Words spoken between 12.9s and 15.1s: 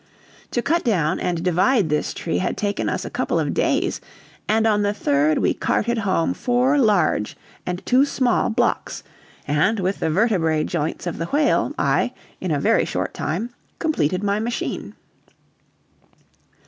time, completed my machine.